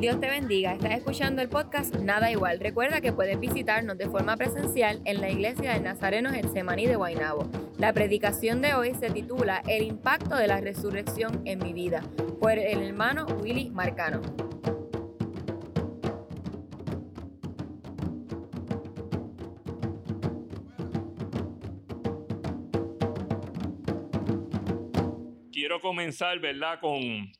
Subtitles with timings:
[0.00, 0.72] Dios te bendiga.
[0.72, 2.58] Estás escuchando el podcast Nada Igual.
[2.58, 7.50] Recuerda que puedes visitarnos de forma presencial en la iglesia de Nazareno Semaní de Guaynabo.
[7.76, 12.02] La predicación de hoy se titula El impacto de la resurrección en mi vida
[12.40, 14.22] por el hermano Willy Marcano.
[25.52, 27.30] Quiero comenzar, ¿verdad?, con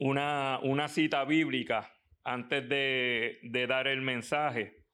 [0.00, 1.92] una, una cita bíblica
[2.24, 4.84] antes de, dar el mensaje.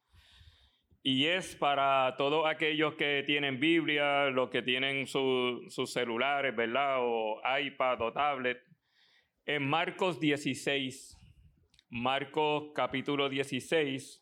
[1.01, 6.97] Y es para todos aquellos que tienen Biblia, los que tienen sus celulares, ¿verdad?
[6.99, 8.61] O iPad o tablet.
[9.45, 11.17] En Marcos 16,
[11.89, 14.21] Marcos capítulo 16,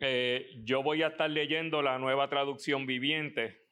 [0.00, 3.62] eh, yo voy a estar leyendo la nueva traducción viviente.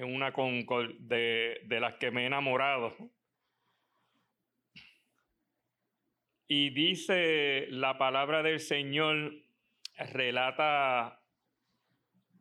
[0.00, 0.32] Una
[1.00, 2.96] de, de las que me he enamorado.
[6.46, 9.32] Y dice la palabra del Señor,
[10.12, 11.22] relata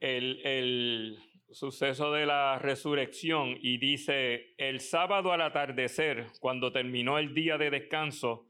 [0.01, 1.19] el,
[1.51, 7.69] suceso de la resurrección y dice, el sábado al atardecer, cuando terminó el día de
[7.69, 8.49] descanso,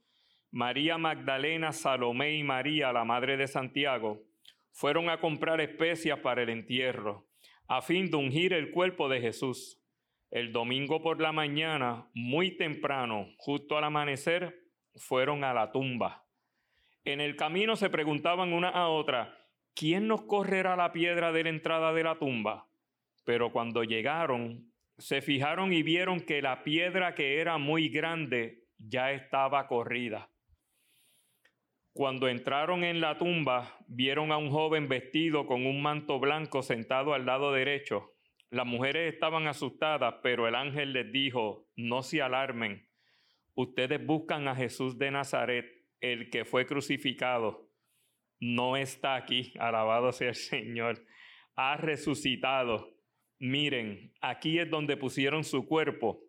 [0.52, 4.24] María Magdalena, Salomé y María, la madre de Santiago,
[4.72, 7.28] fueron a comprar especias para el entierro,
[7.68, 9.80] a fin de ungir el cuerpo de Jesús.
[10.32, 14.63] El domingo por la mañana, muy temprano, justo al amanecer,
[14.96, 16.26] fueron a la tumba.
[17.06, 19.38] En el camino se preguntaban una a otra,
[19.76, 22.68] ¿quién nos correrá la piedra de la entrada de la tumba?
[23.26, 29.12] Pero cuando llegaron, se fijaron y vieron que la piedra que era muy grande ya
[29.12, 30.30] estaba corrida.
[31.94, 37.14] Cuando entraron en la tumba, vieron a un joven vestido con un manto blanco sentado
[37.14, 38.14] al lado derecho.
[38.50, 42.88] Las mujeres estaban asustadas, pero el ángel les dijo, no se alarmen
[43.56, 45.66] Ustedes buscan a Jesús de Nazaret,
[46.02, 47.70] el que fue crucificado.
[48.40, 51.06] No está aquí, alabado sea el Señor.
[51.56, 52.98] Ha resucitado.
[53.40, 56.22] Miren, aquí es donde pusieron su cuerpo.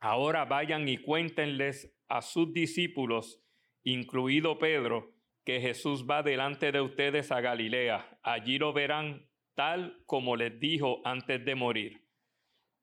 [0.00, 3.42] Ahora vayan y cuéntenles a sus discípulos,
[3.82, 5.14] incluido Pedro,
[5.44, 8.18] que Jesús va delante de ustedes a Galilea.
[8.22, 12.03] Allí lo verán tal como les dijo antes de morir.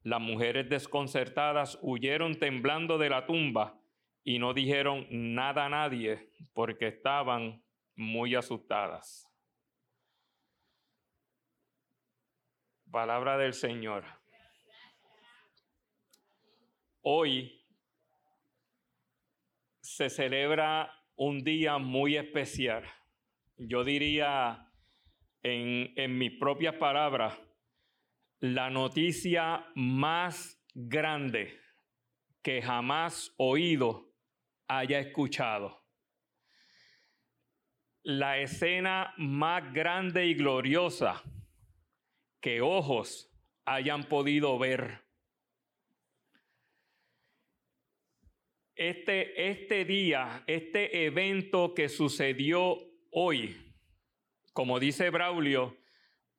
[0.03, 3.79] Las mujeres desconcertadas huyeron temblando de la tumba
[4.23, 7.63] y no dijeron nada a nadie porque estaban
[7.95, 9.27] muy asustadas.
[12.89, 14.03] Palabra del Señor.
[17.03, 17.63] Hoy
[19.81, 22.83] se celebra un día muy especial.
[23.57, 24.67] Yo diría
[25.43, 27.37] en, en mis propias palabras,
[28.41, 31.59] la noticia más grande
[32.41, 34.15] que jamás oído
[34.67, 35.85] haya escuchado.
[38.01, 41.21] La escena más grande y gloriosa
[42.39, 43.31] que ojos
[43.63, 45.03] hayan podido ver.
[48.73, 52.79] Este, este día, este evento que sucedió
[53.11, 53.75] hoy,
[54.53, 55.80] como dice Braulio,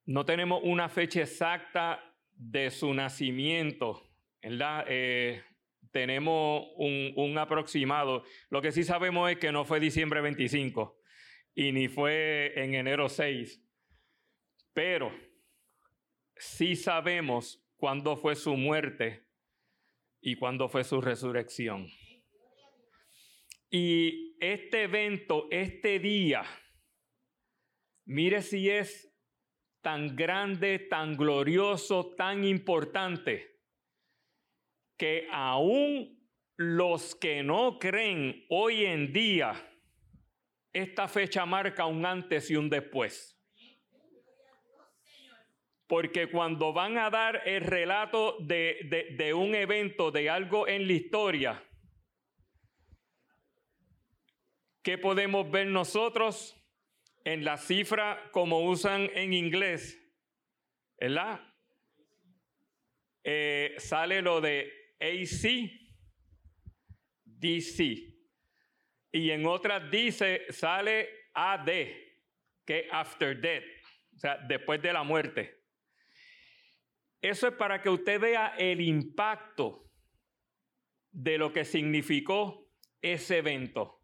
[0.04, 2.02] no tenemos una fecha exacta
[2.32, 4.02] de su nacimiento.
[4.42, 5.42] Eh,
[5.90, 8.24] tenemos un, un, aproximado.
[8.50, 10.98] Lo que sí sabemos es que no fue diciembre 25
[11.54, 13.62] y ni fue en enero 6,
[14.72, 15.12] pero
[16.36, 19.26] sí sabemos cuándo fue su muerte
[20.20, 21.88] y cuándo fue su resurrección.
[23.70, 26.44] Y este evento, este día,
[28.04, 29.11] mire si es
[29.82, 33.60] tan grande, tan glorioso, tan importante,
[34.96, 36.22] que aún
[36.56, 39.54] los que no creen hoy en día,
[40.72, 43.36] esta fecha marca un antes y un después.
[45.88, 50.92] Porque cuando van a dar el relato de, de, un evento, de algo en la
[50.94, 51.62] historia,
[54.82, 56.61] ¿qué podemos ver nosotros?
[57.24, 59.98] En la cifra como usan en inglés,
[60.98, 61.40] ¿verdad?
[63.24, 65.70] Eh, sale lo de AC,
[67.24, 68.12] DC.
[69.12, 71.70] Y en otras dice, sale AD,
[72.64, 73.64] que after death,
[74.14, 75.62] o sea, después de la muerte.
[77.20, 79.88] Eso es para que usted vea el impacto
[81.12, 82.68] de lo que significó
[83.00, 84.01] ese evento.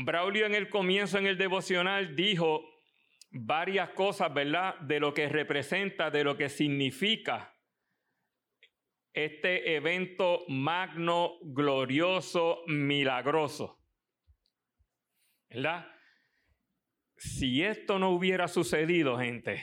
[0.00, 2.62] Braulio en el comienzo, en el devocional, dijo
[3.30, 4.78] varias cosas, ¿verdad?
[4.80, 7.54] De lo que representa, de lo que significa
[9.12, 13.82] este evento magno, glorioso, milagroso.
[15.48, 15.90] ¿Verdad?
[17.16, 19.60] Si esto no hubiera sucedido, gente,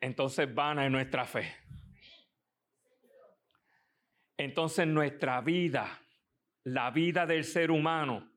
[0.00, 1.54] entonces vana es nuestra fe.
[4.38, 6.05] Entonces nuestra vida,
[6.66, 8.28] la vida del ser humano,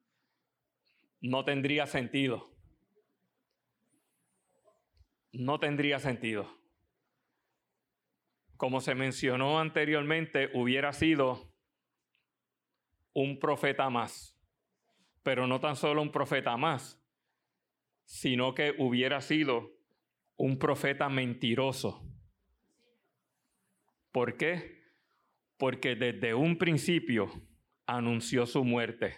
[1.20, 2.48] no tendría sentido.
[5.32, 6.48] No tendría sentido.
[8.56, 11.52] Como se mencionó anteriormente, hubiera sido
[13.14, 14.40] un profeta más.
[15.24, 17.04] Pero no tan solo un profeta más,
[18.06, 19.72] sino que hubiera sido
[20.36, 22.08] un profeta mentiroso.
[24.12, 24.84] ¿Por qué?
[25.58, 27.49] Porque desde un principio
[27.90, 29.18] anunció su muerte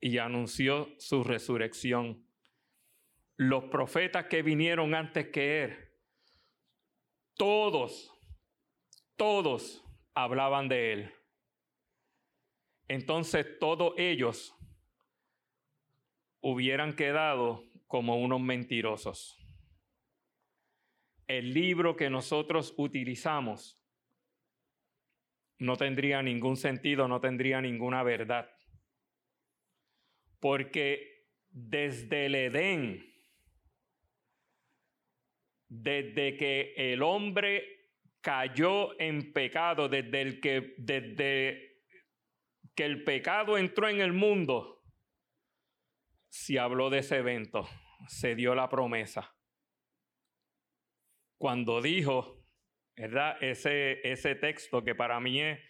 [0.00, 2.26] y anunció su resurrección.
[3.36, 5.76] Los profetas que vinieron antes que él,
[7.34, 8.10] todos,
[9.16, 9.84] todos
[10.14, 11.14] hablaban de él.
[12.88, 14.54] Entonces todos ellos
[16.40, 19.36] hubieran quedado como unos mentirosos.
[21.26, 23.75] El libro que nosotros utilizamos
[25.58, 28.50] no tendría ningún sentido, no tendría ninguna verdad
[30.40, 33.04] porque desde el Edén,
[35.68, 37.64] desde que el hombre
[38.20, 41.82] cayó en pecado, desde el que, desde
[42.74, 44.84] que el pecado entró en el mundo,
[46.28, 47.66] se habló de ese evento,
[48.06, 49.34] se dio la promesa.
[51.38, 52.35] Cuando dijo,
[52.96, 53.36] ¿verdad?
[53.42, 55.60] Ese, ese texto que para mí es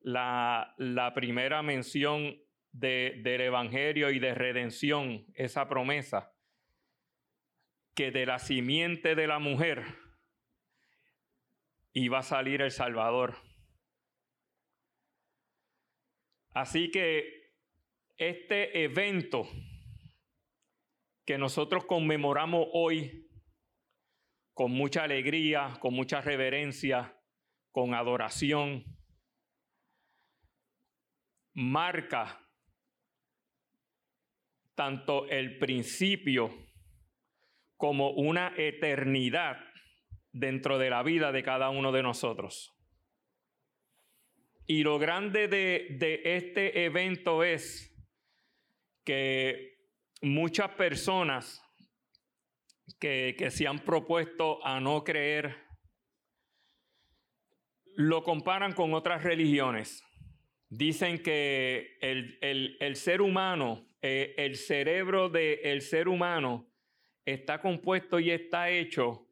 [0.00, 2.40] la, la primera mención
[2.72, 6.32] del Evangelio y de redención, esa promesa,
[7.94, 9.84] que de la simiente de la mujer
[11.92, 13.36] iba a salir el Salvador.
[16.52, 17.52] Así que
[18.16, 19.48] este evento
[21.24, 23.29] que nosotros conmemoramos hoy
[24.60, 27.18] con mucha alegría, con mucha reverencia,
[27.72, 28.84] con adoración,
[31.54, 32.46] marca
[34.74, 36.50] tanto el principio
[37.78, 39.56] como una eternidad
[40.30, 42.70] dentro de la vida de cada uno de nosotros.
[44.66, 47.98] Y lo grande de, este evento es
[49.06, 49.78] que
[50.20, 51.62] muchas personas
[52.98, 55.68] que, se han propuesto a no creer
[57.96, 60.02] lo comparan con otras religiones.
[60.68, 62.38] Dicen que el,
[62.80, 66.66] el ser humano eh, el cerebro del ser humano
[67.26, 69.28] está compuesto y está hecho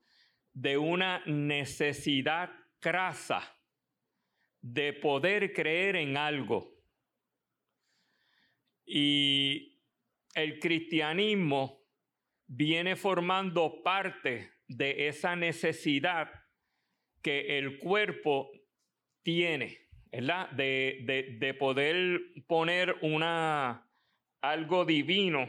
[0.52, 3.56] de una necesidad crasa
[4.60, 6.76] de poder creer en algo.
[8.84, 9.80] Y
[10.34, 11.77] el cristianismo
[12.48, 16.30] viene formando parte de esa necesidad
[17.22, 18.50] que el cuerpo
[19.22, 19.78] tiene,
[20.10, 20.50] ¿verdad?
[20.50, 23.88] De, de poder poner una,
[24.40, 25.48] algo divino,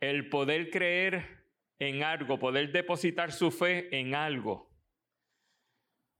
[0.00, 1.36] el poder creer
[1.78, 4.70] en algo, poder depositar su fe en algo.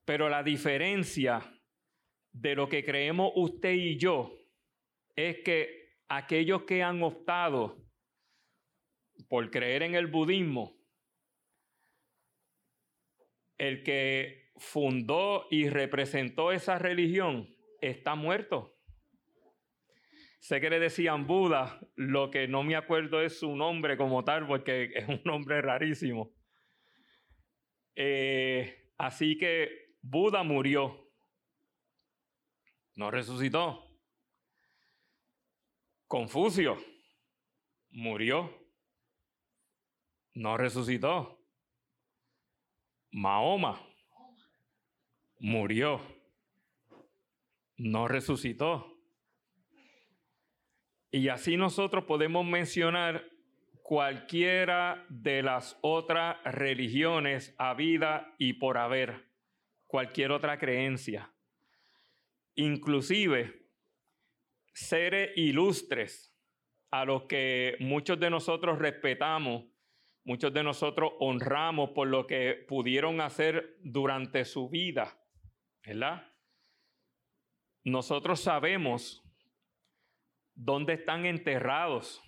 [0.05, 1.43] Pero la diferencia
[2.33, 4.39] de lo que creemos usted y yo
[5.17, 7.86] es que aquellos que han optado
[9.29, 10.77] por creer en el budismo,
[13.59, 18.75] el que fundó y representó esa religión está muerto.
[20.41, 24.47] Sé que le decían Buda, lo que no me acuerdo es su nombre como tal,
[24.47, 26.33] porque es un nombre rarísimo.
[27.95, 31.11] Eh, así que Buda murió,
[32.95, 33.83] no resucitó.
[36.07, 36.77] Confucio
[37.91, 38.66] murió,
[40.37, 41.41] no resucitó.
[43.11, 43.81] Mahoma
[45.39, 46.01] murió,
[47.79, 48.99] no resucitó.
[51.11, 53.25] Y así nosotros podemos mencionar
[53.83, 59.31] cualquiera de las otras religiones a vida y por haber,
[59.87, 61.33] cualquier otra creencia.
[62.57, 63.71] Inclusive
[64.75, 66.37] seres ilustres
[66.91, 69.65] a los que muchos de nosotros respetamos,
[70.27, 75.17] muchos de nosotros honramos por lo que pudieron hacer durante su vida,
[75.85, 76.27] ¿verdad?
[77.85, 79.23] Nosotros sabemos
[80.53, 82.21] dónde están enterrados.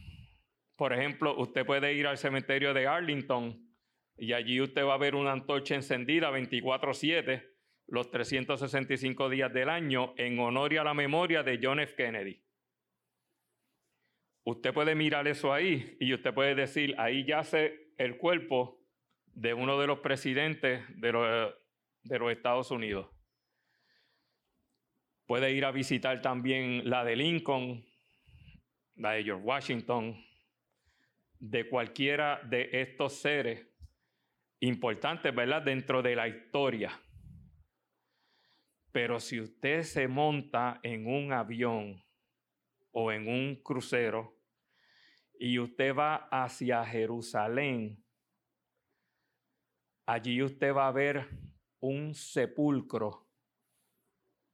[0.76, 3.69] Por ejemplo, usted puede ir al cementerio de Arlington
[4.17, 7.43] y allí usted va a ver una antorcha encendida 24/7
[7.88, 11.97] los 365 días del año en honor y a la memoria de John F.
[11.97, 12.40] Kennedy.
[14.45, 18.81] Usted puede mirar eso ahí y usted puede decir, ahí yace el cuerpo
[19.26, 23.09] de uno de los presidentes de los, Estados Unidos.
[25.26, 27.85] Puede ir a visitar también la de Lincoln,
[28.95, 30.25] la de George Washington,
[31.38, 33.67] de cualquiera de estos seres
[34.61, 35.62] importantes, ¿verdad?
[35.62, 36.99] Dentro de la historia.
[38.90, 42.02] Pero si usted se monta en un avión
[42.93, 44.38] o en un crucero
[45.38, 48.04] y usted va hacia Jerusalén,
[50.07, 51.28] allí usted va a ver
[51.80, 53.28] un sepulcro,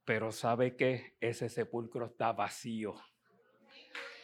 [0.05, 2.95] pero sabe que ese sepulcro está vacío.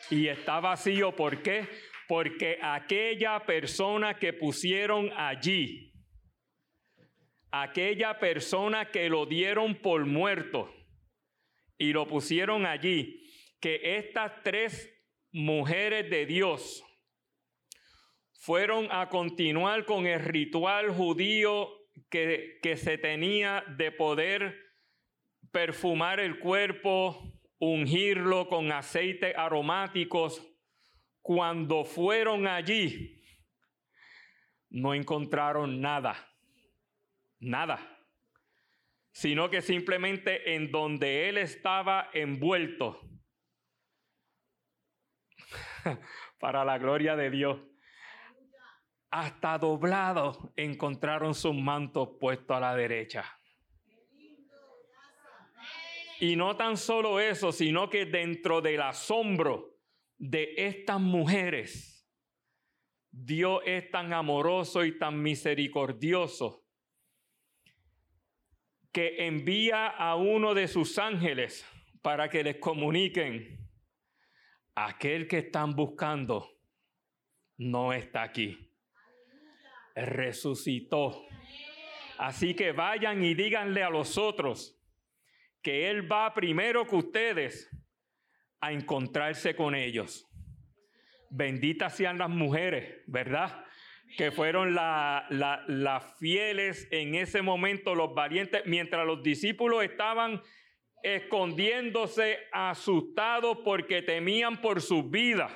[0.10, 1.68] Y está vacío, ¿por qué?
[2.08, 5.94] Porque aquella persona que pusieron allí,
[7.50, 10.72] aquella persona que lo dieron por muerto
[11.78, 13.26] y lo pusieron allí,
[13.60, 15.01] que estas tres
[15.32, 16.84] mujeres de Dios
[18.34, 21.70] fueron a continuar con el ritual judío
[22.10, 24.56] que, que se tenía de poder
[25.52, 30.48] perfumar el cuerpo, ungirlo con aceites aromáticos.
[31.22, 33.22] Cuando fueron allí,
[34.70, 36.32] no encontraron nada
[37.42, 37.80] nada,
[39.12, 43.02] sino que simplemente en donde él estaba envuelto,
[46.40, 47.60] para la gloria de Dios,
[49.10, 53.26] hasta doblado encontraron sus mantos puestos a la derecha.
[56.20, 59.80] Y no tan solo eso, sino que dentro del asombro
[60.18, 62.08] de estas mujeres,
[63.10, 66.64] Dios es tan amoroso y tan misericordioso
[68.92, 71.66] que envía a uno de sus ángeles
[72.02, 73.61] para que les comuniquen,
[74.76, 76.50] aquel que están buscando
[77.58, 78.72] no está aquí.
[79.96, 81.26] Resucitó.
[82.18, 84.80] Así que vayan y díganle a los otros
[85.62, 87.70] que Él va primero que ustedes
[88.60, 90.28] a encontrarse con ellos.
[91.30, 93.66] Benditas sean las mujeres, ¿verdad?
[94.18, 100.42] que fueron las fieles en ese momento, los valientes, mientras los discípulos estaban
[101.04, 105.52] escondiéndose asustados porque temían por sus vidas,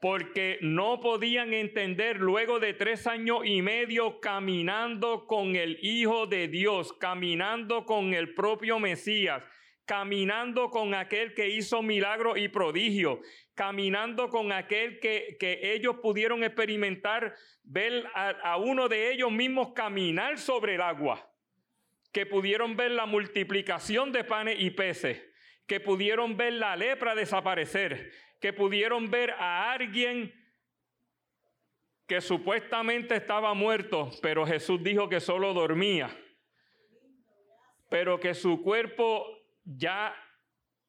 [0.00, 6.48] porque no podían entender luego de tres años y medio caminando con el Hijo de
[6.48, 9.42] Dios, caminando con el propio Mesías,
[9.84, 13.20] caminando con aquel que hizo milagro y prodigio,
[13.54, 20.38] caminando con aquel que, ellos pudieron experimentar, ver a, a uno de ellos mismos caminar
[20.38, 21.31] sobre el agua,
[22.12, 25.22] que pudieron ver la multiplicación de panes y peces,
[25.66, 30.32] que pudieron ver la lepra desaparecer, que pudieron ver a alguien
[32.06, 36.14] que supuestamente estaba muerto, pero Jesús dijo que solo dormía,
[37.88, 39.26] pero que su cuerpo
[39.64, 40.14] ya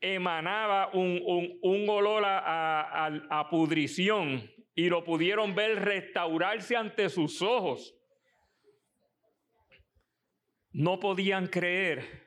[0.02, 7.96] emanaba un, olor a, a pudrición y lo pudieron ver restaurarse ante sus ojos.
[10.74, 12.24] No podían creer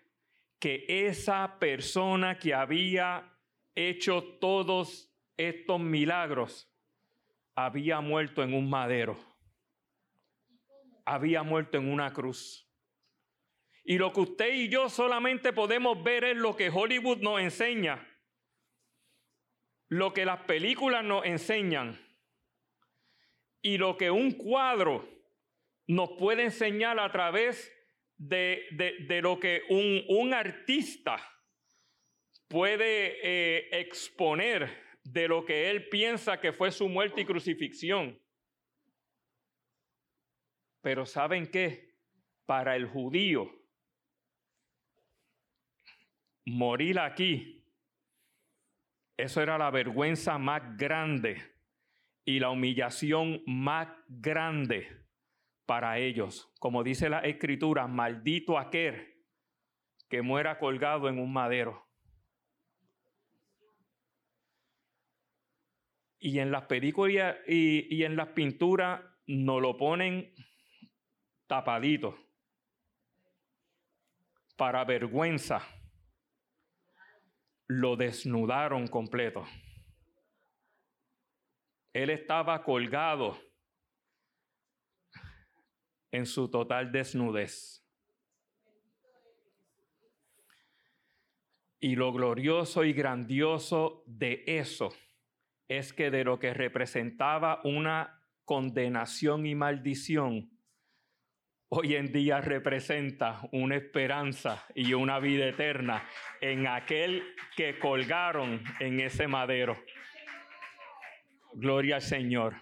[0.61, 3.37] que esa persona que había
[3.75, 6.73] hecho todos estos milagros
[7.57, 9.19] había muerto en un madero,
[11.05, 12.67] había muerto en una cruz.
[13.85, 18.07] Y lo que usted y yo solamente podemos ver es lo que Hollywood nos enseña,
[19.89, 22.01] lo que las películas nos enseñan
[23.61, 25.09] y lo que un cuadro
[25.87, 27.73] nos puede enseñar a través
[28.19, 31.17] de, lo que un, artista
[32.49, 38.21] puede eh, exponer de lo que él piensa que fue su muerte y crucifixión.
[40.81, 41.97] Pero ¿saben qué?
[42.45, 43.51] Para el judío,
[46.45, 47.65] morir aquí,
[49.17, 51.43] eso era la vergüenza más grande
[52.25, 55.06] y la humillación más grande
[55.67, 56.51] para ellos.
[56.59, 59.15] Como dice la escritura, maldito aquel
[60.09, 61.85] que muera colgado en un madero.
[66.19, 70.33] Y en las películas y, en las pinturas nos lo ponen
[71.47, 72.17] tapadito
[74.57, 75.61] para vergüenza
[77.69, 79.45] lo desnudaron completo.
[81.93, 83.39] Él estaba colgado
[86.17, 87.85] en su total desnudez.
[91.79, 94.95] Y lo glorioso y grandioso de eso
[95.69, 100.51] es que de lo que representaba una condenación y maldición,
[101.69, 106.03] hoy en día representa una esperanza y una vida eterna
[106.41, 107.25] en aquel
[107.57, 109.77] que colgaron en ese madero.
[111.53, 112.55] Gloria al Señor.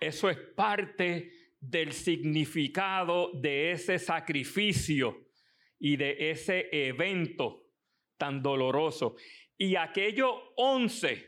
[0.00, 5.26] Eso es parte del significado de ese sacrificio
[5.78, 7.64] y de ese evento
[8.16, 9.16] tan doloroso.
[9.58, 11.24] Y aquellos once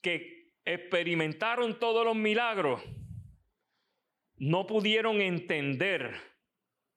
[0.00, 2.82] que experimentaron todos los milagros,
[4.36, 6.14] no pudieron entender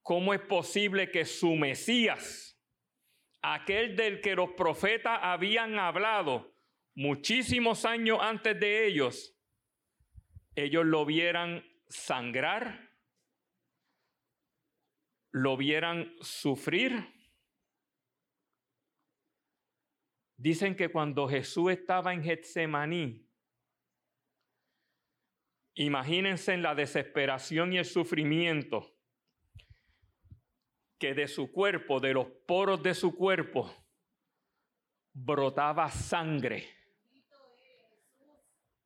[0.02, 2.60] cómo es posible que su Mesías,
[3.42, 6.54] aquel del que los profetas habían hablado
[6.96, 9.37] muchísimos años antes de ellos,
[10.64, 12.90] ellos lo vieran sangrar,
[15.32, 17.14] lo vieran sufrir.
[20.36, 23.28] Dicen que cuando Jesús estaba en Getsemaní,
[25.80, 28.96] Imagínense en la desesperación y el sufrimiento
[30.98, 33.72] que de su cuerpo, de los poros de su cuerpo,
[35.14, 36.77] brotaba sangre.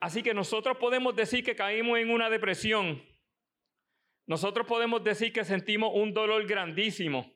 [0.02, 3.04] Así que nosotros podemos decir que caímos en una depresión.
[4.26, 7.32] Nosotros podemos decir que sentimos un dolor grandísimo.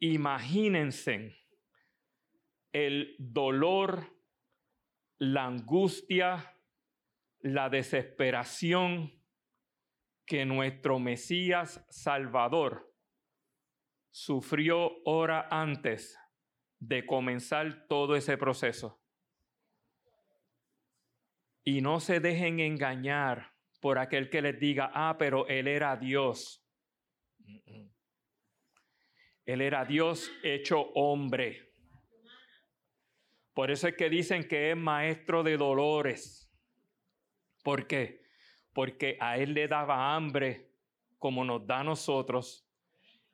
[0.00, 1.36] Imagínense
[2.72, 4.12] el dolor,
[5.18, 6.56] la angustia,
[7.38, 9.22] la desesperación
[10.26, 12.92] que nuestro Mesías Salvador
[14.10, 16.18] sufrió hora antes
[16.80, 19.05] de comenzar todo ese proceso.
[21.66, 26.64] Y no se dejen engañar por aquel que les diga, ah, pero Él era Dios.
[29.44, 31.74] Él era Dios hecho hombre.
[33.52, 36.46] Por eso es que dicen que es maestro de dolores
[37.66, 38.22] ¿Por qué?
[38.72, 40.70] Porque a él le daba hambre
[41.18, 42.65] como nos da a nosotros.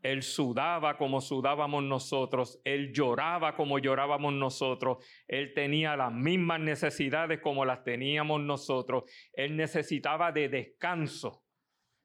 [0.02, 2.60] Él sudaba como sudábamos nosotros.
[2.64, 5.04] Él lloraba como llorábamos nosotros.
[5.28, 9.04] Él tenía las mismas necesidades como las teníamos nosotros.
[9.32, 11.44] Él necesitaba de descanso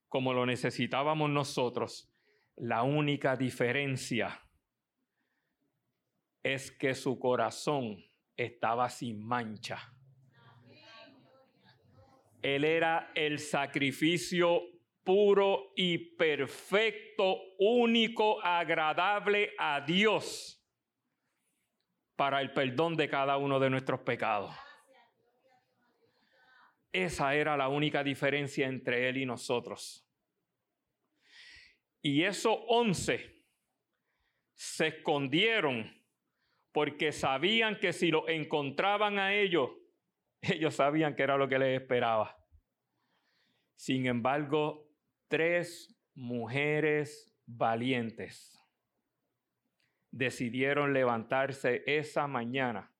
[0.07, 2.13] como lo necesitábamos nosotros.
[2.55, 4.41] La única diferencia
[6.43, 7.97] es que su corazón
[8.35, 9.93] estaba sin mancha.
[12.41, 14.61] Él era el sacrificio
[15.07, 20.61] puro y perfecto, único, agradable a Dios
[22.17, 24.53] para el perdón de cada uno de nuestros pecados.
[26.91, 30.05] Esa era la única diferencia entre Él y nosotros.
[32.01, 33.45] Y esos once
[34.55, 36.03] se escondieron
[36.73, 39.69] porque sabían que si lo encontraban a ellos,
[40.41, 42.37] ellos sabían que era lo que les esperaba.
[43.77, 44.86] Sin embargo,
[45.27, 48.57] tres mujeres valientes
[50.11, 52.91] decidieron levantarse esa mañana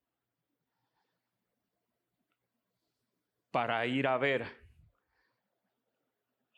[3.51, 4.45] para ir a ver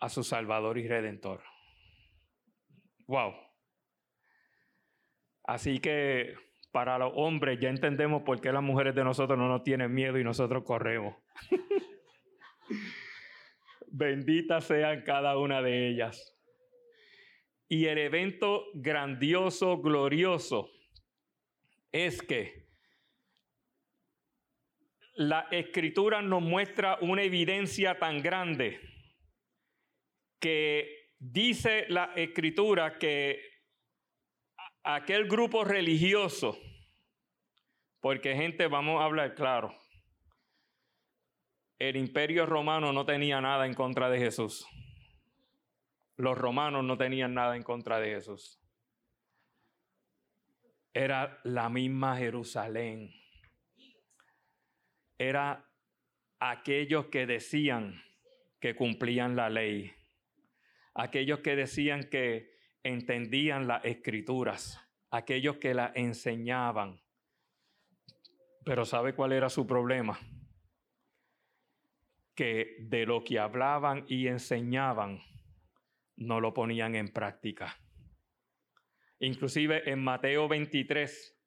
[0.02, 1.42] a su Salvador y Redentor.
[3.08, 3.34] Wow.
[5.46, 6.36] Así que
[6.72, 10.20] para los hombres ya entendemos por qué las mujeres de nosotros no nos tienen miedo
[10.20, 11.16] y nosotros corremos.
[13.92, 16.36] Benditas sean cada una de ellas.
[17.68, 20.70] Y el evento grandioso, glorioso,
[21.92, 22.68] es que
[25.16, 28.80] la escritura nos muestra una evidencia tan grande
[30.40, 33.42] que dice la escritura que
[34.84, 36.58] aquel grupo religioso,
[38.00, 39.78] porque gente, vamos a hablar claro,
[41.80, 44.68] el imperio romano no tenía nada en contra de Jesús.
[46.18, 48.62] Los romanos no tenían nada en contra de Jesús.
[50.94, 53.14] Era la misma Jerusalén.
[55.18, 55.66] Era
[56.40, 58.04] aquellos que decían
[58.60, 59.94] que cumplían la ley.
[60.94, 62.52] Aquellos que decían que
[62.84, 67.02] entendían las escrituras, aquellos que la enseñaban.
[68.66, 70.20] Pero ¿sabe cuál era su problema?
[72.40, 75.22] Que de lo que hablaban y enseñaban
[76.16, 77.78] no lo ponían en práctica.
[79.20, 81.38] Inclusive en Mateo 23,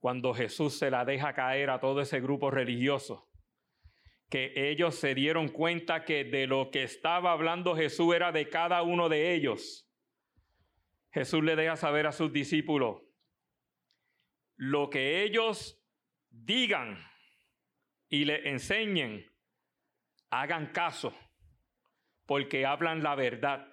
[0.00, 3.30] cuando Jesús se la deja caer a todo ese grupo religioso,
[4.28, 8.82] que ellos se dieron cuenta que de lo que estaba hablando Jesús era de cada
[8.82, 9.86] uno de ellos
[11.16, 13.00] Jesús le deja saber a sus discípulos,
[14.56, 15.82] lo que ellos
[16.28, 16.98] digan
[18.10, 19.24] y le enseñen,
[20.30, 21.14] hagan caso,
[22.26, 23.66] porque hablan la verdad.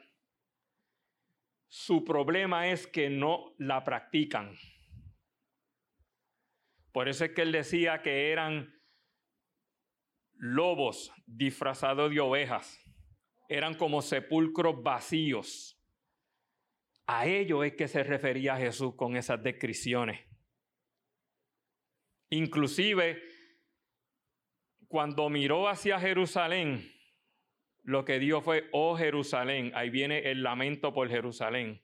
[1.67, 4.55] Su problema es que no la practican.
[6.91, 8.79] Por eso es que él decía que eran
[10.33, 12.79] lobos disfrazados de ovejas.
[13.49, 15.79] Eran como sepulcros vacíos.
[17.07, 20.21] A ello es que se refería Jesús con esas descripciones.
[22.29, 23.21] Inclusive,
[24.93, 26.87] cuando miró hacia Jerusalén,
[27.81, 31.83] lo que dio fue, oh Jerusalén, ahí viene el lamento por Jerusalén.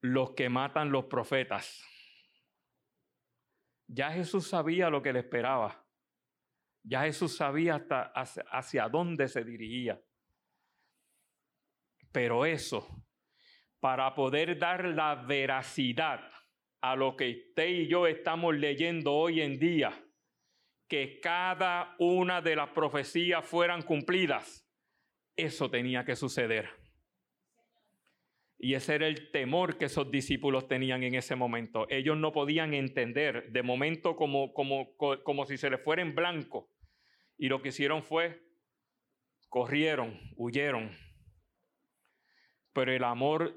[0.00, 1.80] Los que matan los profetas.
[3.86, 5.86] Ya Jesús sabía lo que le esperaba.
[6.82, 8.12] Ya Jesús sabía hasta
[8.50, 10.02] hacia, dónde se dirigía.
[12.10, 13.06] Pero eso,
[13.78, 16.28] para poder dar la veracidad
[16.80, 20.03] a lo que usted y yo estamos leyendo hoy en día,
[20.88, 24.66] que cada una de las profecías fueran cumplidas,
[25.36, 26.68] eso tenía que suceder.
[28.58, 31.86] Y ese era el temor que esos discípulos tenían en ese momento.
[31.90, 36.70] Ellos no podían entender de momento como, como, como si se les fuera en blanco.
[37.36, 38.40] Y lo que hicieron fue,
[39.48, 40.96] corrieron, huyeron.
[42.72, 43.54] Pero el amor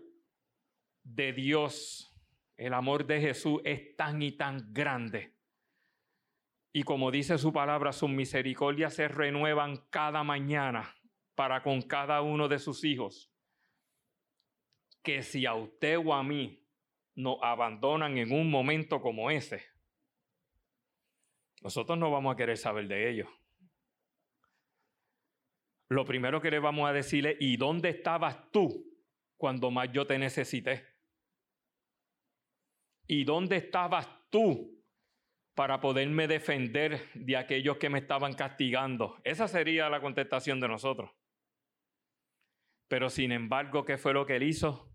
[1.03, 2.13] de Dios,
[2.57, 5.36] el amor de Jesús es tan y tan grande.
[6.73, 10.95] Y como dice su palabra, sus misericordias se renuevan cada mañana
[11.35, 13.31] para con cada uno de sus hijos.
[15.01, 16.67] Que si a usted o a mí
[17.15, 19.63] nos abandonan en un momento como ese,
[21.61, 23.29] nosotros no vamos a querer saber de ellos
[25.89, 28.85] lo primero que le vamos a decirle, ¿y dónde estabas tú
[29.37, 30.85] cuando más yo te necesité?
[33.07, 34.76] ¿Y dónde estabas tú
[35.57, 39.19] para poderme defender de aquellos que me estaban castigando?
[39.23, 41.09] Esa sería la contestación de nosotros.
[42.87, 44.87] Pero sin embargo, ¿qué fue lo que él hizo?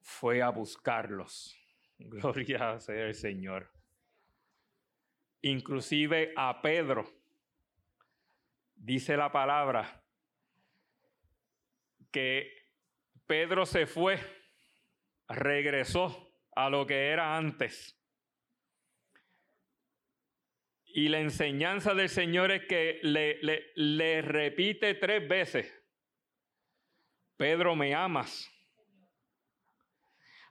[0.00, 1.58] Fue a buscarlos.
[1.98, 3.68] Gloria sea el Señor.
[5.42, 7.04] Inclusive a Pedro
[8.76, 10.04] dice la palabra
[12.12, 12.48] que
[13.26, 14.20] Pedro se fue,
[15.26, 17.95] regresó a lo que era antes.
[20.96, 25.70] Y la enseñanza del Señor es que le, le, le repite tres veces,
[27.36, 28.50] Pedro, me amas.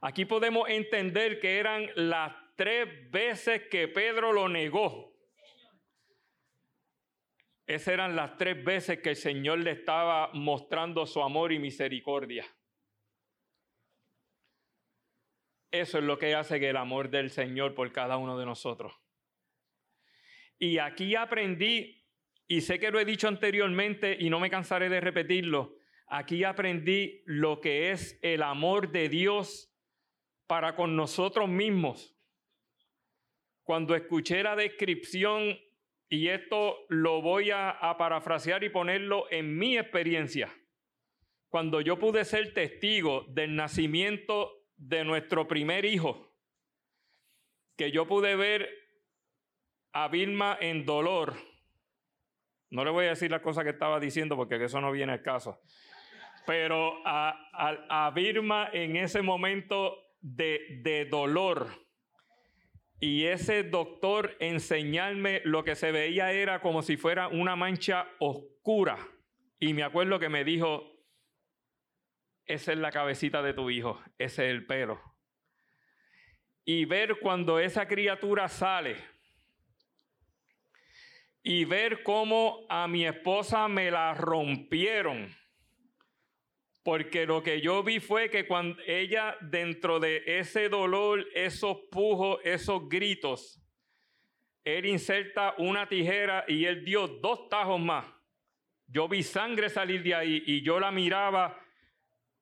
[0.01, 5.17] Aquí podemos entender que eran las tres veces que Pedro lo negó.
[7.65, 12.45] Esas eran las tres veces que el Señor le estaba mostrando su amor y misericordia.
[15.71, 18.93] Eso es lo que hace que el amor del Señor por cada uno de nosotros.
[20.57, 22.05] Y aquí aprendí,
[22.47, 25.75] y sé que lo he dicho anteriormente y no me cansaré de repetirlo,
[26.07, 29.71] aquí aprendí lo que es el amor de Dios
[30.47, 32.15] para con nosotros mismos.
[33.63, 35.57] Cuando escuché la descripción
[36.07, 40.53] y esto lo voy a, parafrasear y ponerlo en mi experiencia.
[41.49, 46.35] Cuando yo pude ser testigo del nacimiento de nuestro primer hijo,
[47.75, 48.69] que yo pude ver
[49.95, 51.35] a Vilma en dolor.
[52.69, 55.21] No le voy a decir la cosa que estaba diciendo porque eso no viene al
[55.21, 55.61] caso.
[56.45, 61.69] Pero a, a, a Vilma en ese momento de, de dolor,
[62.99, 68.97] y ese doctor enseñarme lo que se veía era como si fuera una mancha oscura.
[69.59, 70.83] Y me acuerdo que me dijo,
[72.45, 75.01] esa es la cabecita de tu hijo, ese es el pelo.
[76.65, 79.14] Y ver cuando esa criatura sale
[81.47, 85.29] y ver cómo a mi esposa me la rompieron
[86.83, 92.39] porque lo que yo vi fue que cuando ella, dentro de ese dolor, esos pujos,
[92.43, 93.59] esos gritos,
[94.63, 98.05] él inserta una tijera y él dio dos tajos más.
[98.85, 101.59] Yo vi sangre salir de ahí y yo la miraba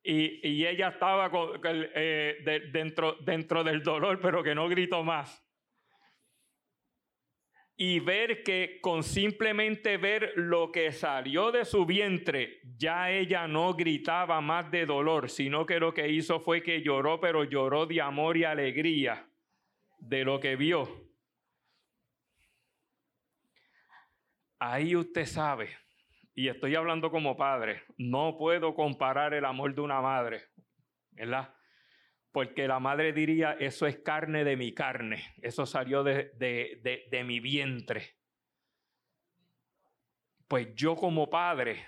[0.02, 1.30] y, ella estaba
[1.94, 5.43] eh, dentro, dentro del dolor, pero que no gritó más
[7.76, 13.74] y ver que con simplemente ver lo que salió de su vientre, ya ella no
[13.74, 18.00] gritaba más de dolor, sino que lo que hizo fue que lloró, pero lloró de
[18.00, 19.28] amor y alegría
[19.98, 20.88] de lo que vio.
[24.60, 25.70] Ahí usted sabe
[26.34, 30.42] y estoy hablando como padre, no puedo comparar el amor de una madre,
[31.10, 31.54] ¿verdad?
[32.34, 37.22] Porque la madre diría, eso es carne de mi carne, eso salió de, de, de
[37.22, 38.16] mi vientre.
[40.48, 41.86] Pues yo como padre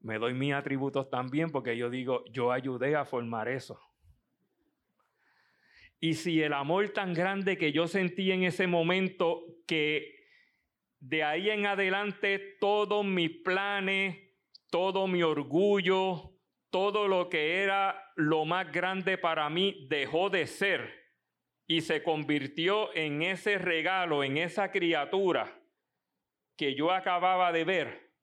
[0.00, 3.78] me doy mis atributos también porque yo digo, yo ayudé a formar eso.
[6.00, 10.24] Y si el amor tan grande que yo sentí en ese momento, que
[11.00, 14.16] de ahí en adelante todos mis planes,
[14.70, 16.31] todo mi orgullo,
[16.72, 21.02] todo lo que era lo más grande para mí dejó de ser
[21.66, 25.60] y se convirtió en ese regalo, en esa criatura
[26.56, 28.14] que yo acababa de ver,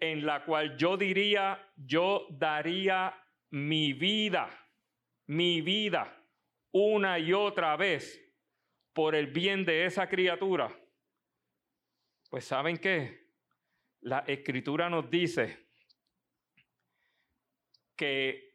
[0.00, 3.14] en la cual yo diría, yo daría
[3.50, 4.48] mi vida,
[5.26, 6.18] mi vida
[6.72, 8.18] una y otra vez
[8.94, 10.74] por el bien de esa criatura,
[12.30, 13.28] pues ¿saben qué?
[14.00, 15.71] La escritura nos dice
[17.96, 18.52] que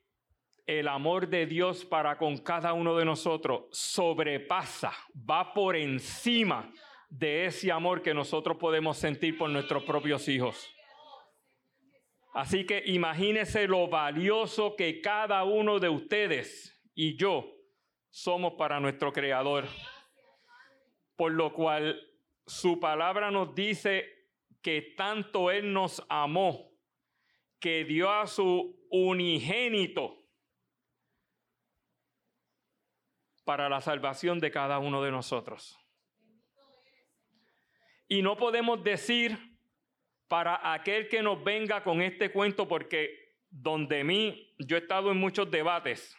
[0.65, 6.71] el amor de Dios para con cada uno de nosotros sobrepasa, va por encima
[7.09, 10.73] de ese amor que nosotros podemos sentir por nuestros propios hijos.
[12.33, 17.45] Así que imagínense lo valioso que cada uno de ustedes y yo
[18.09, 19.65] somos para nuestro Creador.
[21.15, 21.99] Por lo cual
[22.45, 24.05] su palabra nos dice
[24.61, 26.71] que tanto Él nos amó,
[27.59, 30.17] que dio a su unigénito
[33.43, 35.77] para la salvación de cada uno de nosotros.
[38.07, 39.37] Y no podemos decir
[40.27, 45.17] para aquel que nos venga con este cuento, porque donde mí, yo he estado en
[45.17, 46.17] muchos debates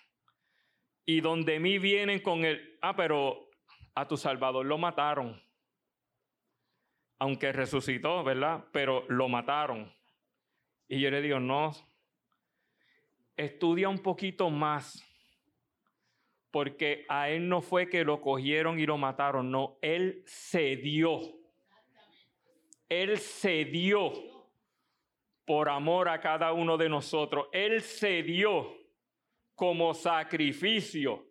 [1.04, 3.50] y donde mí vienen con el, ah, pero
[3.94, 5.42] a tu Salvador lo mataron.
[7.18, 8.64] Aunque resucitó, ¿verdad?
[8.72, 9.92] Pero lo mataron.
[10.88, 11.72] Y yo le digo, no,
[13.36, 15.04] estudia un poquito más.
[16.50, 21.20] Porque a él no fue que lo cogieron y lo mataron, no, él cedió.
[22.88, 24.12] Él cedió
[25.44, 27.48] por amor a cada uno de nosotros.
[27.52, 28.74] Él cedió
[29.54, 31.26] como sacrificio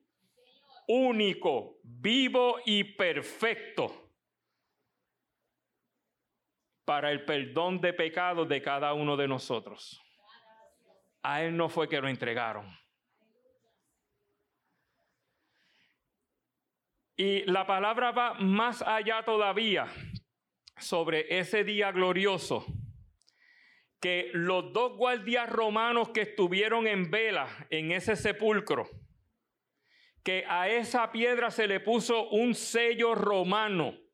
[0.87, 4.06] único, vivo y perfecto
[6.87, 10.01] para el perdón de pecados de cada uno de nosotros.
[11.21, 12.65] A Él no fue que lo entregaron.
[17.17, 19.87] Y la palabra va más allá todavía
[20.77, 22.65] sobre ese día glorioso
[23.99, 28.87] que los dos guardias romanos que estuvieron en vela en ese sepulcro,
[30.23, 34.06] que a esa piedra se le puso un sello romano,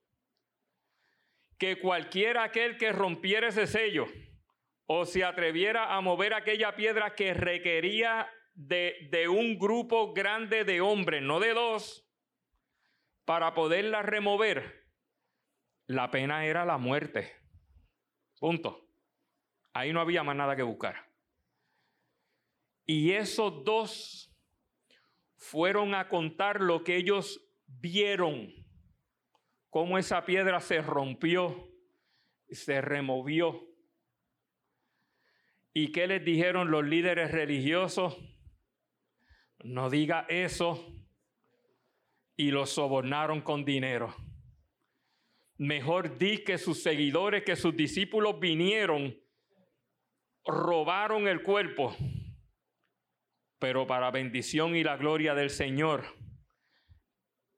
[1.64, 4.06] que cualquiera aquel que rompiera ese sello
[4.86, 10.82] o se atreviera a mover aquella piedra que requería de, de un grupo grande de
[10.82, 12.06] hombres, no de dos,
[13.24, 14.90] para poderla remover,
[15.88, 17.32] la pena era la muerte.
[18.42, 18.86] Punto.
[19.72, 20.98] Ahí no había más nada que buscar.
[22.86, 24.36] Y esos dos
[25.38, 28.54] fueron a contar lo que ellos vieron,
[29.74, 31.68] cómo esa piedra se rompió,
[32.48, 33.68] se removió.
[35.74, 38.16] ¿Y qué les dijeron los líderes religiosos?
[39.64, 40.96] No diga eso.
[42.38, 44.16] Y los sobornaron con dinero.
[45.58, 49.20] Mejor di que sus seguidores, que sus discípulos vinieron
[50.46, 51.96] robaron el cuerpo,
[53.58, 56.04] pero para bendición y la gloria del Señor,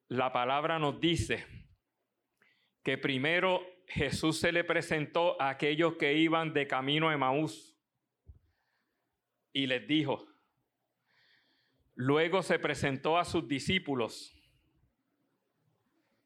[0.07, 1.54] la palabra nos dice
[2.85, 7.77] que primero Jesús se le presentó a aquellos que iban de camino a Emaús
[9.51, 10.25] y les dijo,
[11.95, 14.33] luego se presentó a sus discípulos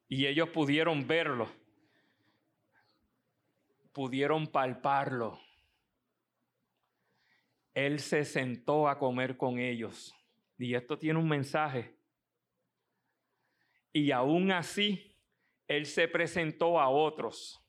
[0.07, 1.49] y ellos pudieron verlo,
[3.91, 5.39] pudieron palparlo
[7.73, 10.13] él se sentó a comer con ellos.
[10.57, 11.95] Y esto tiene un mensaje.
[13.93, 15.08] Y aún así,
[15.69, 17.65] Él se presentó a otros.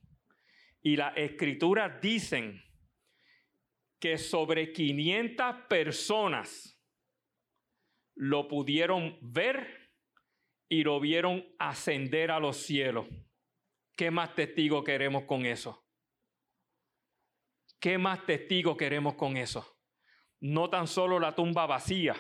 [0.83, 2.61] Y las escrituras dicen
[4.01, 6.83] que sobre 500 personas
[8.17, 9.93] lo pudieron ver
[10.69, 13.07] y lo vieron ascender a los cielos.
[13.95, 15.87] ¿Qué más testigo queremos con eso?
[17.79, 19.81] ¿Qué más testigo queremos con eso?
[20.41, 22.17] no tan solo la tumba vacía,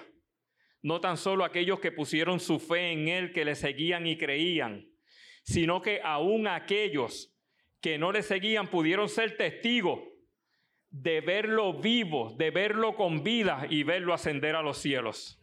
[0.82, 4.89] no tan solo aquellos que pusieron su fe en Él, que le seguían y creían,
[5.42, 7.34] sino que aún aquellos
[7.80, 10.00] que no le seguían pudieron ser testigos
[10.90, 15.40] de verlo vivo, de verlo con vida y verlo ascender a los cielos.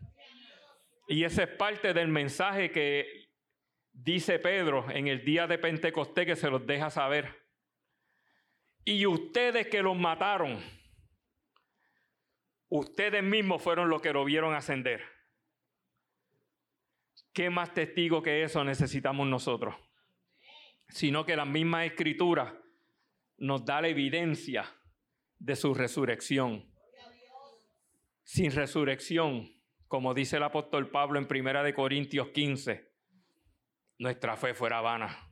[1.07, 3.29] Y ese es parte del mensaje que
[3.93, 7.47] dice Pedro en el día de Pentecostés que se los deja saber.
[8.83, 10.61] Y ustedes que los mataron,
[12.69, 15.01] ustedes mismos fueron los que lo vieron ascender.
[17.33, 19.75] ¿Qué más testigo que eso necesitamos nosotros?
[20.89, 22.61] Sino que la misma escritura
[23.37, 24.65] nos da la evidencia
[25.39, 26.71] de su resurrección.
[28.23, 29.49] Sin resurrección,
[29.87, 32.91] como dice el apóstol Pablo en Primera de Corintios 15,
[33.99, 35.29] nuestra fe fuera vana.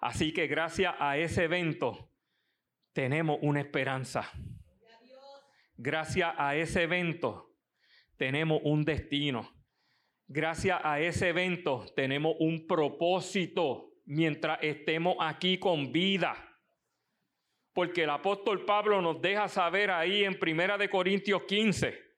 [0.00, 2.10] Así que gracias a ese evento
[2.92, 4.30] tenemos una esperanza.
[5.76, 7.54] Gracias a ese evento
[8.16, 9.61] tenemos un destino.
[10.26, 16.34] Gracias a ese evento tenemos un propósito mientras estemos aquí con vida.
[17.74, 22.12] Porque el apóstol Pablo nos deja saber ahí en Primera de Corintios 15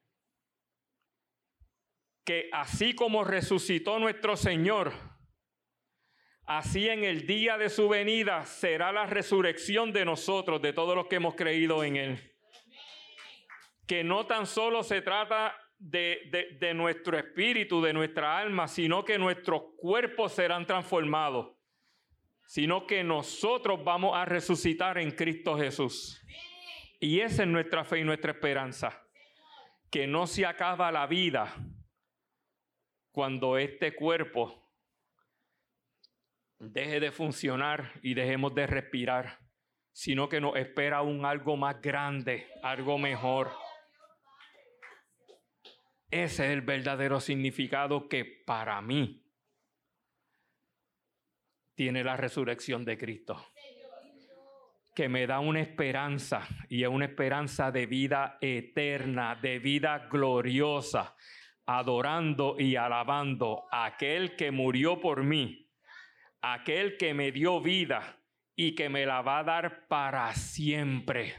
[2.24, 4.92] que así como resucitó nuestro Señor,
[6.46, 11.06] así en el día de su venida será la resurrección de nosotros, de todos los
[11.06, 12.34] que hemos creído en Él.
[13.86, 15.54] Que no tan solo se trata
[15.85, 21.55] de, de, nuestro espíritu, de nuestra alma, sino que nuestros cuerpos serán transformados,
[22.47, 26.23] sino que nosotros vamos a resucitar en Cristo Jesús.
[27.01, 28.99] Y esa es nuestra fe y nuestra esperanza,
[29.90, 31.55] que no se acaba la vida
[33.12, 34.66] cuando este cuerpo
[36.59, 39.38] deje de funcionar y dejemos de respirar,
[39.92, 43.53] sino que nos espera un algo más grande, algo mejor.
[46.14, 49.27] Ese es el verdadero significado que para mí
[51.74, 53.44] tiene la resurrección de Cristo.
[54.94, 61.16] Que me da una esperanza y es una esperanza de vida eterna, de vida gloriosa,
[61.66, 65.68] adorando y alabando a aquel que murió por mí,
[66.42, 68.22] aquel que me dio vida
[68.55, 71.35] y que me la va a dar para siempre,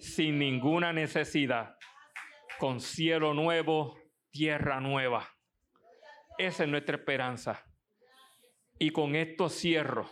[0.00, 1.76] sin ninguna necesidad,
[2.58, 3.99] con cielo nuevo
[4.30, 5.28] tierra nueva.
[6.38, 7.64] Esa es nuestra esperanza.
[8.78, 10.08] Y con esto cierro.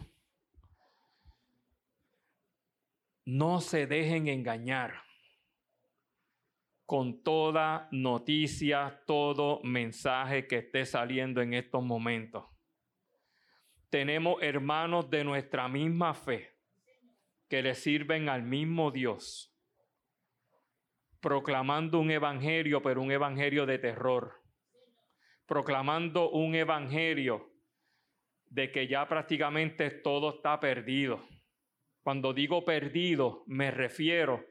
[3.25, 5.03] No se dejen engañar
[6.87, 12.47] con toda noticia, todo mensaje que esté saliendo en estos momentos.
[13.91, 16.57] Tenemos hermanos de nuestra misma fe
[17.49, 19.58] que le sirven al mismo Dios
[21.21, 24.41] proclamando un evangelio, pero un evangelio de terror,
[25.47, 27.51] proclamando un evangelio
[28.47, 31.27] de que ya prácticamente todo está perdido.
[32.03, 34.45] Cuando digo perdido, me refiero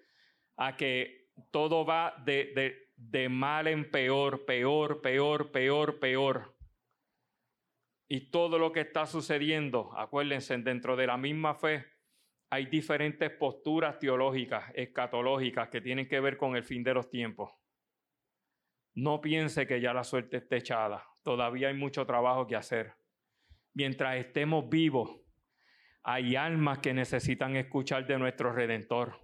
[0.58, 6.56] a que todo va de, mal en peor, peor, peor, peor, peor.
[8.08, 11.86] Y todo lo que está sucediendo, acuérdense, dentro de la misma fe,
[12.50, 17.52] hay diferentes posturas teológicas, escatológicas, que tienen que ver con el fin de los tiempos.
[18.96, 21.06] No piense que ya la suerte está echada.
[21.24, 22.94] Todavía hay mucho trabajo que hacer.
[23.74, 25.12] Mientras estemos vivos,
[26.04, 29.20] hay almas que necesitan escuchar de nuestro Redentor.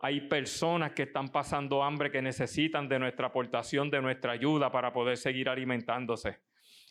[0.00, 4.92] Hay personas que están pasando hambre que necesitan de nuestra aportación, de nuestra ayuda para
[4.92, 6.40] poder seguir alimentándose.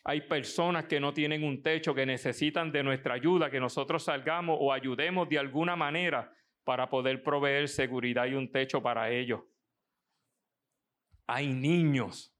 [0.04, 4.58] Hay personas que no tienen un techo, que necesitan de nuestra ayuda, que nosotros salgamos
[4.60, 6.34] o ayudemos de alguna manera
[6.64, 9.42] para poder proveer seguridad y un techo para ellos.
[11.26, 12.36] Hay niños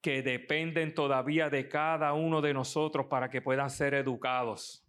[0.00, 4.86] que dependen todavía de cada uno de nosotros para que puedan ser educados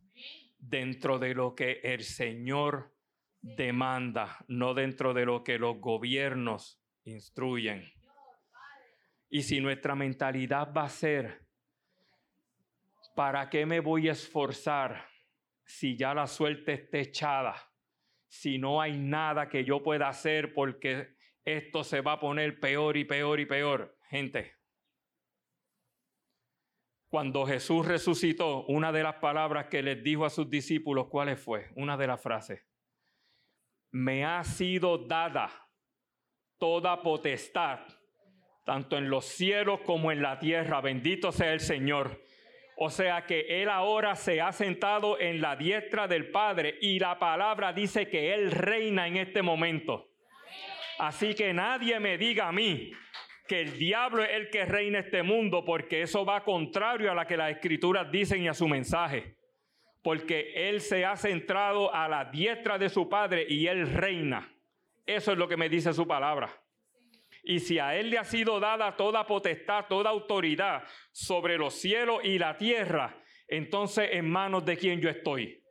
[0.57, 2.93] dentro de lo que el Señor
[3.41, 7.91] demanda, no dentro de lo que los gobiernos instruyen.
[9.29, 11.44] Y si nuestra mentalidad va a ser
[13.15, 15.09] ¿para qué me voy a esforzar
[15.63, 17.55] si ya la suerte está echada?
[18.27, 22.97] Si no hay nada que yo pueda hacer porque esto se va a poner peor
[22.97, 23.97] y peor y peor.
[24.09, 24.55] Gente,
[27.07, 31.69] cuando Jesús resucitó, una de las palabras que les dijo a sus discípulos, ¿cuál fue?
[31.75, 32.61] Una de las frases.
[33.91, 35.49] Me ha sido dada
[36.57, 37.79] toda potestad,
[38.65, 40.81] tanto en los cielos como en la tierra.
[40.81, 42.21] Bendito sea el Señor.
[42.77, 47.17] O sea que Él ahora se ha sentado en la diestra del Padre y la
[47.17, 50.09] palabra dice que Él reina en este momento.
[50.99, 52.91] Así que nadie me diga a mí
[53.47, 57.25] que el diablo es el que reina este mundo porque eso va contrario a lo
[57.25, 59.35] que las escrituras dicen y a su mensaje.
[60.05, 64.47] porque Él se ha centrado a la diestra de su Padre y Él reina.
[65.03, 66.64] Eso es lo que me dice su palabra.
[67.47, 72.21] Y si a Él le ha sido dada toda potestad, toda autoridad sobre los cielos
[72.23, 75.63] y la tierra, entonces en manos de quién yo estoy.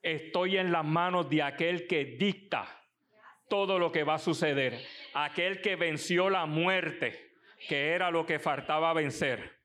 [0.00, 2.66] Estoy en las manos de aquel que dicta
[3.50, 4.80] todo lo que va a suceder.
[5.12, 7.34] Aquel que venció la muerte,
[7.68, 9.58] que era lo que faltaba vencer.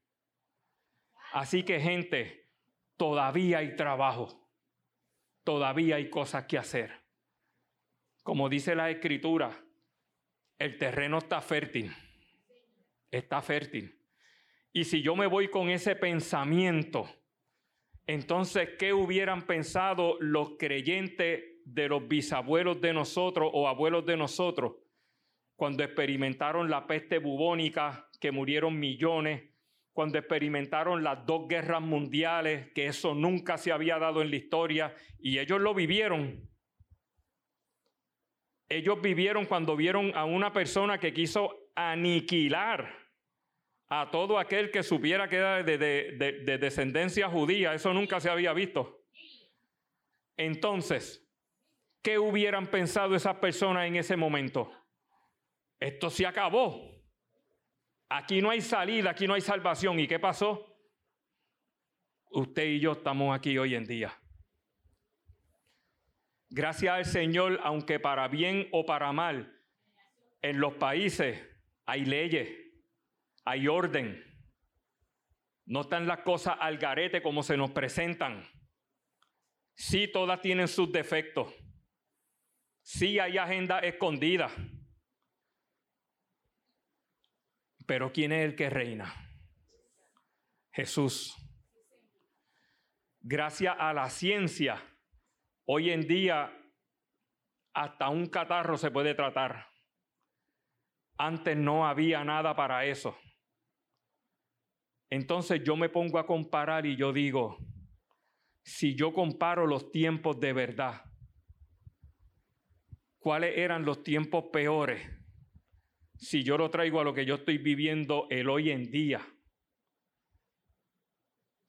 [1.31, 2.49] Así que gente,
[2.97, 4.45] todavía hay trabajo.
[5.45, 7.05] Todavía hay cosas que hacer.
[8.23, 9.64] Como dice la escritura,
[10.59, 11.93] el terreno está fértil.
[13.11, 13.99] Está fértil.
[14.73, 17.09] Y si yo me voy con ese pensamiento,
[18.07, 24.73] entonces, ¿qué hubieran pensado los creyentes de los bisabuelos de nosotros o abuelos de nosotros
[25.55, 29.43] cuando experimentaron la peste bubónica, que murieron millones,
[29.93, 34.93] cuando experimentaron las dos guerras mundiales, que eso nunca se había dado en la historia,
[35.17, 36.49] y ellos lo vivieron?
[38.67, 43.05] Ellos vivieron cuando vieron a una persona que quiso aniquilar
[43.87, 47.73] a todo aquel que supiera que era de, de, descendencia judía.
[47.73, 49.03] Eso nunca se había visto.
[50.37, 51.23] Entonces,
[52.01, 54.71] ¿qué hubieran pensado esas personas en ese momento?
[55.79, 56.91] Esto se acabó.
[58.09, 59.99] Aquí no hay salida, aquí no hay salvación.
[59.99, 60.75] ¿Y qué pasó?
[62.31, 64.19] Usted y yo estamos aquí hoy en día.
[66.55, 69.61] Gracias al Señor, aunque para bien o para mal,
[70.41, 71.45] en los países
[71.85, 72.49] hay leyes,
[73.43, 74.23] hay orden.
[75.65, 78.47] No están las cosas al garete como se nos presentan.
[79.73, 81.53] Sí, todas tienen sus defectos.
[82.83, 84.49] Sí, hay agenda escondida.
[87.85, 89.13] Pero ¿quién es el que reina?
[90.71, 91.35] Jesús.
[93.19, 94.81] Gracias a la ciencia
[95.67, 96.51] Hoy en día
[97.73, 99.67] hasta un catarro se puede tratar.
[101.17, 103.17] Antes no había nada para eso.
[105.09, 107.57] Entonces yo me pongo a comparar y yo digo,
[108.63, 111.01] si yo comparo los tiempos de verdad,
[113.17, 115.01] ¿cuáles eran los tiempos peores?
[116.17, 119.25] Si yo lo traigo a lo que yo estoy viviendo el hoy en día.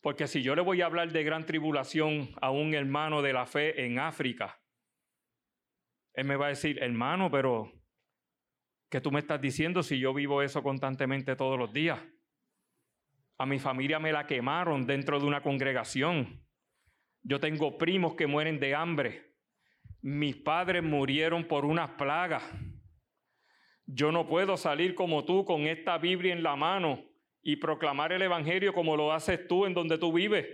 [0.06, 3.44] Porque si yo le voy a hablar de gran tribulación a un hermano de la
[3.44, 4.56] fe en África,
[6.14, 7.72] él me va a decir, hermano, pero
[8.88, 11.98] ¿qué tú me estás diciendo si yo vivo eso constantemente todos los días?
[13.36, 16.40] A mi familia me la quemaron dentro de una congregación.
[17.24, 19.34] Yo tengo primos que mueren de hambre.
[20.02, 22.44] Mis padres murieron por unas plagas.
[23.86, 27.15] Yo no puedo salir como tú con esta Biblia en la mano
[27.48, 30.48] y proclamar el Evangelio como lo haces tú en donde tú vives.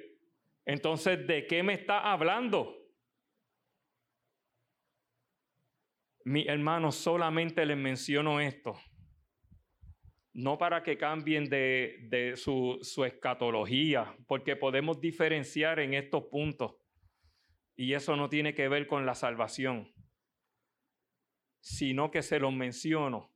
[0.66, 2.76] Entonces, ¿de qué me está hablando?
[6.26, 8.78] Mi hermano, solamente les menciono esto.
[10.34, 16.74] No para que cambien de, de su, su escatología, porque podemos diferenciar en estos puntos.
[17.74, 19.90] Y eso no tiene que ver con la salvación,
[21.58, 23.32] sino que se los menciono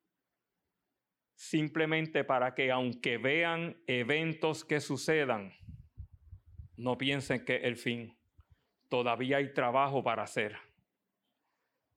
[1.37, 5.53] simplemente para que aunque vean eventos que sucedan,
[6.77, 8.17] no piensen que el fin.
[8.89, 10.57] Todavía hay trabajo para hacer.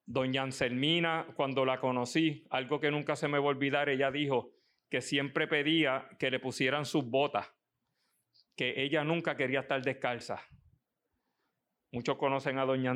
[0.05, 4.51] Doña Anselmina, cuando la conocí, algo que nunca se me va a olvidar, ella dijo
[4.89, 7.47] que siempre pedía que le pusieran sus botas,
[8.55, 10.41] que ella nunca quería estar descalza.
[11.91, 12.91] Muchos conocen a doña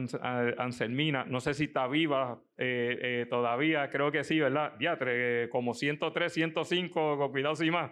[0.59, 4.73] Anselmina, no sé si está viva eh, eh, todavía, creo que sí, ¿verdad?
[4.77, 7.91] Diatre, como 103, 105, con cuidado sin más.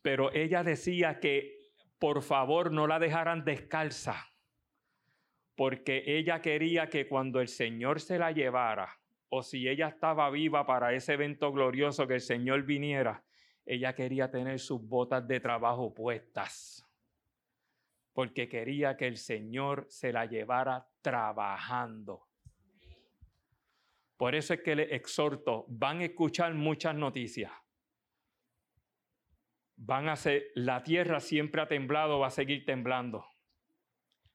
[0.00, 1.56] Pero ella decía que
[1.98, 4.28] por favor no la dejaran descalza,
[5.56, 10.64] porque ella quería que cuando el Señor se la llevara, o si ella estaba viva
[10.64, 13.24] para ese evento glorioso que el Señor viniera,
[13.66, 16.86] ella quería tener sus botas de trabajo puestas
[18.12, 22.28] porque quería que el Señor se la llevara trabajando.
[24.16, 27.50] Por eso es que le exhorto, van a escuchar muchas noticias.
[29.76, 33.26] Van a ser, la tierra siempre ha temblado, va a seguir temblando.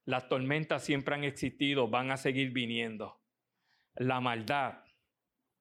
[0.03, 3.21] Las tormentas siempre han existido, van a seguir viniendo.
[3.95, 4.84] La maldad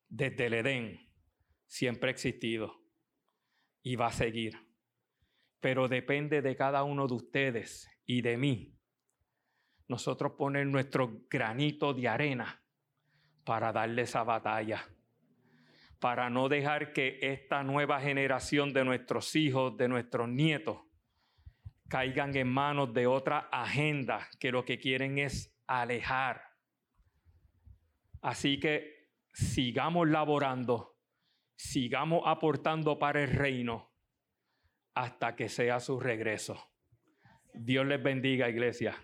[0.09, 1.13] desde el Edén
[1.67, 2.83] siempre ha existido
[3.83, 4.59] y va a seguir.
[5.61, 8.79] Pero depende de cada uno de ustedes y de mí,
[9.89, 12.63] nosotros poner nuestro granito de arena
[13.45, 14.85] para darle esa batalla,
[16.01, 20.79] para no dejar que esta nueva generación de nuestros hijos, de nuestros nietos,
[21.89, 26.43] caigan en manos de otra agenda que lo que quieren es alejar.
[28.23, 30.99] Así que sigamos laborando,
[31.55, 33.93] sigamos aportando para el reino
[34.95, 36.76] hasta que sea su regreso.
[37.57, 38.95] Dios les bendiga, iglesia.